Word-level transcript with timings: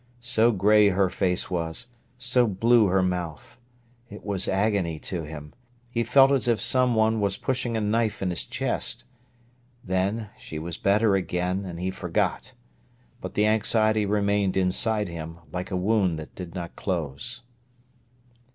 So 0.19 0.51
grey 0.51 0.89
her 0.89 1.11
face 1.11 1.51
was, 1.51 1.85
so 2.17 2.47
blue 2.47 2.87
her 2.87 3.03
mouth! 3.03 3.59
It 4.09 4.25
was 4.25 4.47
agony 4.47 4.97
to 5.01 5.25
him. 5.25 5.53
He 5.91 6.03
felt 6.03 6.31
as 6.31 6.47
if 6.47 6.59
someone 6.59 7.21
were 7.21 7.29
pushing 7.39 7.77
a 7.77 7.81
knife 7.81 8.19
in 8.23 8.31
his 8.31 8.47
chest. 8.47 9.03
Then 9.83 10.31
she 10.39 10.57
was 10.57 10.79
better 10.79 11.13
again, 11.15 11.65
and 11.65 11.79
he 11.79 11.91
forgot. 11.91 12.55
But 13.21 13.35
the 13.35 13.45
anxiety 13.45 14.07
remained 14.07 14.57
inside 14.57 15.07
him, 15.07 15.37
like 15.51 15.69
a 15.69 15.77
wound 15.77 16.17
that 16.17 16.33
did 16.33 16.55
not 16.55 16.75
close. 16.75 17.41